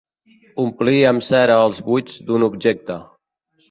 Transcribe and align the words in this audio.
Omplir 0.63 1.03
amb 1.11 1.27
cera 1.29 1.61
els 1.69 1.85
buits 1.91 2.19
d'un 2.31 2.51
objecte. 2.53 3.03